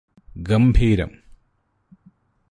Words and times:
ഗംഭീരം 0.49 1.11